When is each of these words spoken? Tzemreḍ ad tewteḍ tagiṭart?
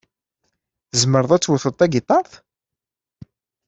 Tzemreḍ 0.89 1.31
ad 1.31 1.41
tewteḍ 1.43 1.73
tagiṭart? 1.75 2.33